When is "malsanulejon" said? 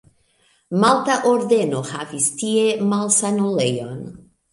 2.95-4.01